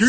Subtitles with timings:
[0.00, 0.08] 今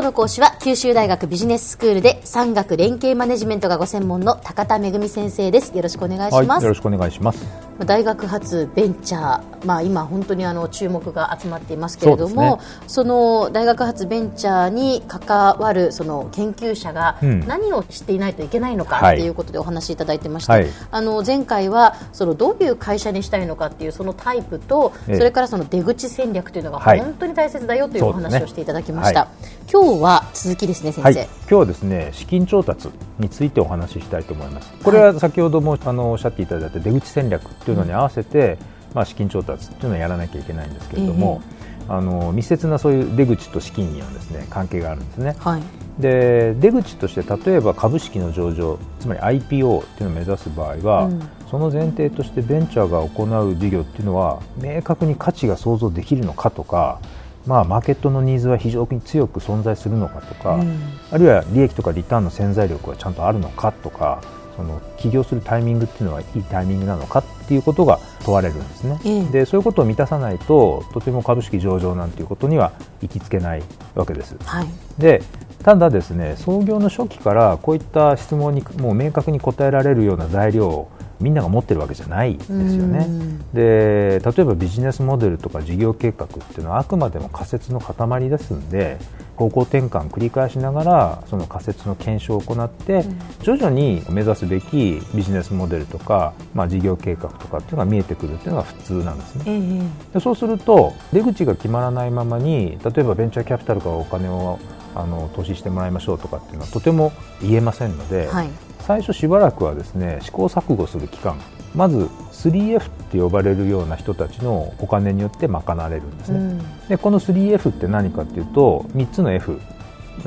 [0.00, 5.74] 日の講師は九州大学ビジネススクールで産学連携マネジメントがご専門の高田恵先生です。
[5.74, 7.46] よろしくお願いします、はい、よろしくお願いします
[7.84, 19.28] 大学発ベンチャー、まあ、今本当にあの注目が集まっていますけれどもそ、ね,、の大学発ベンチャーに関わるその研究者が何を知っていないといけないのかとい。
[19.28, 29.28] うことでお話しいただいてまして、はい、あの前回はそのどういう会社にしたいのかっていうそのタイプと、それからその出口戦略というのが本当に大切だよというお話をしていただきました。
[29.70, 34.72] 今日は続きですね先生、はい、今日はですね資金調達についてお話ししたいと思います。
[34.82, 38.58] これは先ほどもあのおっしゃっていただいた出口戦略というのに合わせて、
[38.90, 41.42] うん、まあ、資金調達というのをやらなきゃいけないんですけれども、
[41.86, 45.62] えー、あの密接なそういう出口と資金にはですね関係があるんですね、はい、
[45.98, 57.00] で出口として例えば株式の上場つまり IPO というのを目指す場合は、うん、その前提としてベンチャーが行う事業っていうのは明確に価値が想像できるのかとか
[57.46, 60.78] まあ、マーケットのニーズは非常に強く存在するのかとか、うん、
[61.10, 64.22] あるいは利益とかリターンの潜在力はちゃんとあるのかとか
[64.56, 73.62] その起業するタイミングっていうのはいいタイミングなのかっていうことが問われるんですね、うん、でそういうことを満たさないととても株式上場なんていうことには行きつけない
[73.94, 74.66] わけです、はい、
[74.98, 75.22] で
[75.62, 83.06] ただですね創業の初期からこういった質問にもう明確に答えられるような材料をみんなが持ってるわけじゃないですよね。
[83.54, 88.98] で例えばビジネスモデルとか事業計画っていうのはあくまでも仮説の塊ですんで
[89.36, 93.04] 方向転換繰り返しながらその仮説の検証を行って、
[93.42, 99.82] 徐々に目指すべきビジネスモデルとか、まあ、事業計画とかっていうのが見えてくるっていうのが普通なんですね。
[100.12, 104.58] でそうすると出口が決まらないままに例えばベンチャーキャピタルからお金を
[104.94, 108.50] あの投資してもらいましょうとかっていうのはとても言えませんので、はい、
[108.80, 111.36] 最初しばらくはですね試行錯誤する期間
[111.74, 119.60] まず 3F って呼ばれるような人たちのお金によって賄われるんですね、うん、でこの 3F って何かっていうと3つの F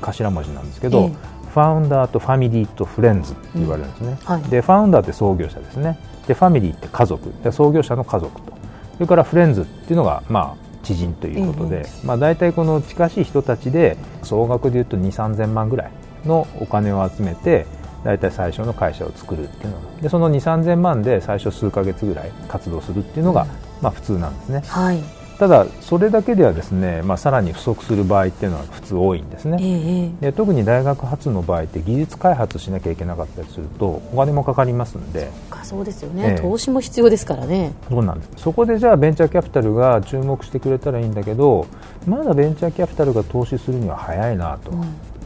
[0.00, 1.38] 頭文字なんですけど、え。
[1.48, 4.16] ファウンダーとファミリーとフレンズって言われるんですね、うん。
[4.16, 5.98] はい、でファウンダーって創業者ですね。
[6.26, 7.32] でファミリーって家族。
[7.42, 8.52] で創業者の家族と。
[8.94, 15.90] それからフレンズっていうのがまあ知人ということで、まあ、大体この近しい人たちで総額でいうと2 3 0 0 0万ぐらい
[16.24, 17.66] のお金を集めて
[18.04, 20.02] 大体最初の会社を作るっていうのが。
[20.02, 23.46] でその2 3 0 0 0万で最初数か月ぐらい活動するっていうのが、
[23.80, 24.62] まあ、普通なんですね。
[24.66, 35.30] はいただ、それだけではですね、まあ、さらに不足する場合っていうのは普通多いんですね、えー、で特に大学発の場合って技術開発しなきゃいけなかったりするとお金もかかりますんで。
[35.62, 37.72] そうですよね、えー、投資も必要ですからね。
[37.88, 38.30] そうなんです。
[38.36, 41.66] そこでじゃあベンチャーキャピタルが注目してくれたらいいんだけど
[42.06, 44.80] まだベンチャーキャピタルが投資するには早いなと、うん。
[44.82, 44.84] っ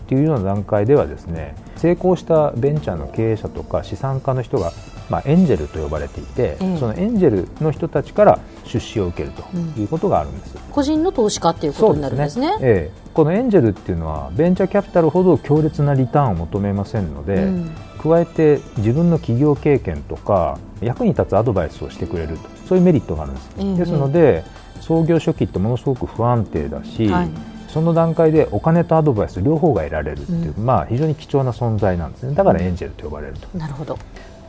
[0.09, 4.73] ていうような段階ではですね成功したベンチャーの経営者とか資産家の人が、
[5.13, 9.45] まあ、エンジェルと呼ばれていて、えそのエンジェルの人たちから出資を受けると
[9.79, 12.47] いうことがあるんです、うん、個人の投資家っていうことになるんですね。
[12.47, 17.71] ですね、ええ、このエンジェルっていうのはベンチャーキャピタルほど強烈なリターンを求めませんので、うん、
[18.03, 22.49] 加えて自分の企業経験とか役に立つアドバイスをしてくれると。
[22.67, 24.45] そういうメリットがあるんです、え、ですので
[24.81, 27.29] 創業初期ってものすごく不安定だし、はい。
[27.69, 33.59] その段階でお金とアドバイス両方が得られるっていう、うん、まあ、非常に貴重な存在なんですねだからエンジェルと呼ばれると。
[33.59, 33.99] なるほど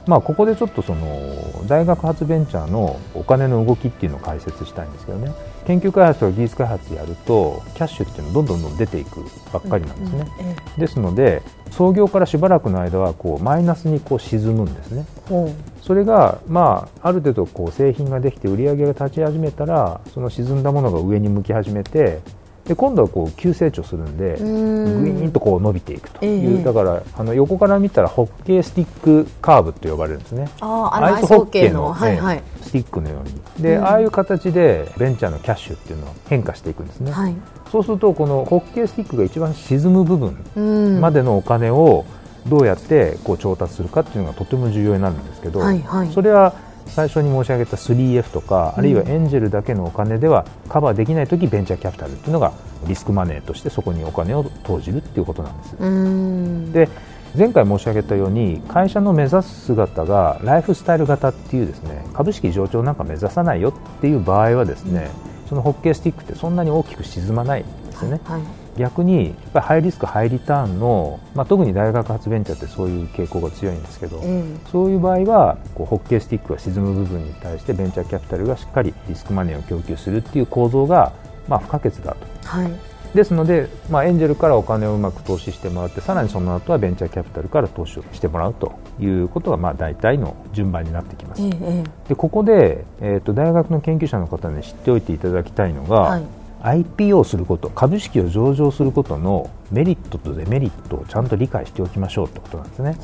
[0.06, 5.32] まあ、ここでちょっとその大学発ベンチャーのお金の動きっていうのを解説したいんですけどね。
[5.66, 9.22] 研究開発とか技術開発やるとキャッシュっていうのはどんどんどん出ていく
[9.52, 11.42] ばっかりなんですね、うんうん、ですので
[11.72, 15.50] 創業からしばらくの間はこうマイナスにこう沈むんですね、う。
[15.50, 22.20] ん、それが、まあ、ある程度こう製品ができて売り上げが立ち始めたらその沈んだものが上に向き始めて
[22.66, 26.26] で今度はこう急成長するんでぐいーんとこう伸びていくと。
[26.26, 30.50] いう、えー、だからあの横から見たらホッケースティックカーブと呼ばれるんですね。
[30.62, 33.64] あアイスホッケーの、はいはい、スティックのように。
[33.64, 37.36] で、ああいう形でベンチャーのキャッシュっていうのは変化していくんですね、はい、
[37.72, 42.06] そうするとこのホッケースティックが一番沈む部分までのお金を
[42.48, 46.54] どうやってこう調達するかっていうのがとても重要になるんですけど、はいはい、それは
[46.88, 52.54] 最初に申し上げた 3F とか、あるいはエンジェルだけのお金ではカバーできないとき、ベンチャーキャピタルっていうのが
[52.88, 56.88] リスクマネーとしてそこにお金を投じるっていうことなんです。
[56.88, 56.90] で
[57.36, 65.10] 前回申し上げたように会社の目指す姿がライフスタイル型っていうですね株式上場なんか目指さないよっていう場合はですね、
[65.44, 67.66] うん、そのホッケースティックってそんなに大きく沈まないん
[68.10, 68.22] ですよね。
[68.26, 68.42] はい。
[68.42, 81.14] はい逆にやっぱりハイリスク、ハイリターンの、まあ、特に大学発ベンチャーってそういう傾向が強いんですけど、うん、そういう場合はこうホッケースティックが沈む部分に対してベンチャーキャピタルがしっかりリスクマネーを供給するっていう構造が、
[81.48, 82.48] まあ、不可欠だと。
[82.48, 82.72] はい。
[83.14, 96.24] ですので、まあ、エンジェルからお金をうまく投資してもらってさらにその後はベンチャーキャピタルから投資をしてもらうということがまあ大体の順番になってきます、ええ、でここで、えーと、大学の研究者の方に知っておいていただきたいのが、はい
[96.64, 102.98] IPO すること株式を上場することのメリットとデメリットをちゃんと理解しておきましょうってことなんですね。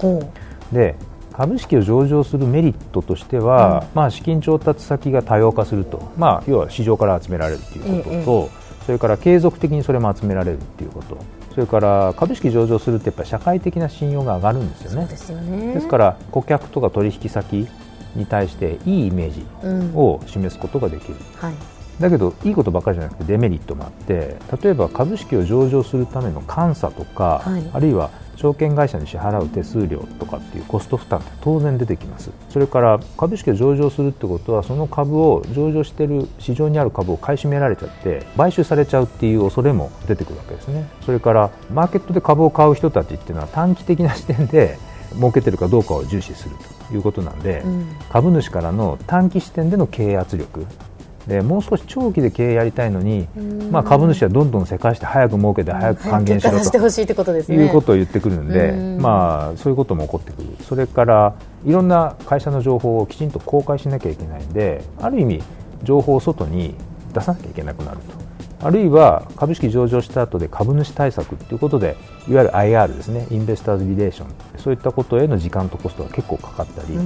[0.72, 0.96] で
[1.34, 11.18] 株式を上場するメリットとしては、うん、まあ、資金調達先が多様化すると、まあ、要は市場から集められるということと、ええ、それから継続的にそれも集められるということ。
[11.54, 15.08] それから株式上場するってやっぱ社会的な信用が上がるんですよね。
[15.08, 15.74] ですよね。
[15.74, 17.68] ですから顧客とか取引先
[18.16, 19.46] に対していいイメージ
[19.96, 21.54] を示すことができる、うんはい、
[22.00, 32.32] だけどいいことばっかりじゃなくてデメリットもあって例えば株式を上場するための監査とか、はい、あるいは証券会社に支払う手数料とかっていうコスト負担って当然出てきます。
[32.50, 40.90] それから株式を上場するってことはその株を上場している市場にある株を買い占められちゃって買収されちゃうっていう恐れも出てくるわけですね。
[41.06, 44.78] それからマーケットで株を買う人たちっていうのは短期的な視点で
[45.16, 46.56] 儲けてるかどうかを重視する
[46.88, 50.66] ということなんで、うん、株主からの短期視点での経営圧力
[51.30, 53.28] でもう少し長期で経営やりたいのに、
[53.72, 56.52] まあ、株主はどんどんせかして早く儲けて早く還元しろ
[57.46, 57.54] と。
[57.54, 60.50] いうことを言ってくるので、まあ、そういうことも起こってくる。
[60.64, 61.36] それから
[61.66, 65.44] いろんな会社の情報をきちんと公開しなきゃいけないんである意味
[65.84, 66.74] 情報を外に
[67.14, 68.66] 出さなきゃいけなくなると。
[68.66, 71.96] あるいは株式上場した後で株主対策ということで
[72.28, 74.28] いわゆる IR ですねインベスターズリレーション。
[74.58, 76.98] そういったことへの時間とコストが結構かかったり。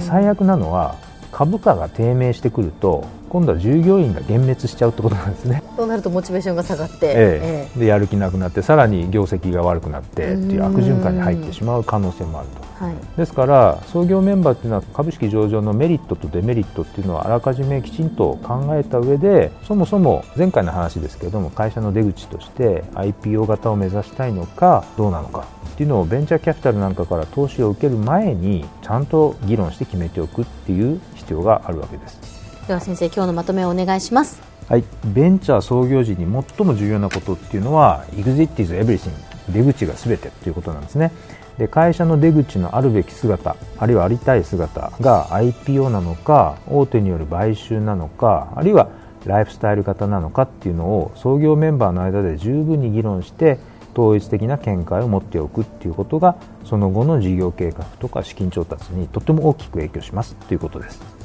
[0.00, 0.94] 最悪なのは
[1.32, 5.62] 株価が低迷してくると今度は従業員が幻滅しちゃうってことなんですね。
[5.74, 7.78] そうなるとモチベーションが下がって、ええ。
[7.80, 32.66] でやる気なくなってさらに業績が悪くなってっていう悪循環に入ってしまう可能性もあると、はい、ですから創業メンバーっていうのは株式上場のメリットとデメリットっていうのはあらかじめきちんと考えた上でそもそも前回の話ですけれども会社の出口として IPO 型を目指したいのかどうなのかっていうのをベンチャーキャピタルなんかから投資を受ける前にちゃんと議論して決めておくっていう必要があるわけです。
[32.66, 34.42] では先生今日のまとめをお願いします。
[34.68, 34.84] はい。
[35.04, 36.18] ベンチャー創業時に
[36.56, 41.12] 最も重要なことっていうのは Exit is everything 出口が全てということなんですね。
[41.58, 48.88] で会社の出口のあるべき姿あるいはありたい姿が IPO なのか大手による買収なのかあるいは
[49.26, 53.58] ライフスタイル型なのかっていうのを創業メンバーの間で十分に議論して
[53.94, 61.21] 統一的な見解を持っておくっていうことがその後の事業計画とか資金調達にとても大きく影響しますということです。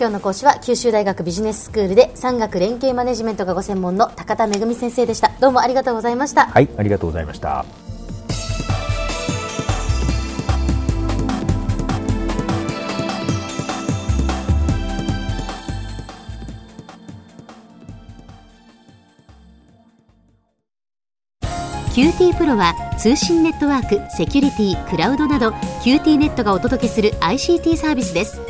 [0.00, 5.30] 今日の講師は九州大学ビジネススクールで産学連携マネジメントがご専門の高田恵先生でした。
[5.40, 6.46] どうもありがとうございました。
[6.46, 7.66] はいありがとうございました。
[21.92, 25.50] QT PRO は通信ネットワーク、セキュリティ、クラウドなど
[25.82, 28.49] QT ネットがお届けする ICT サービスです